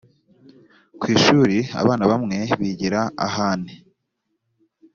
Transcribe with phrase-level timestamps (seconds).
[0.99, 3.73] ku ishuri abana bamwe bigira ahane.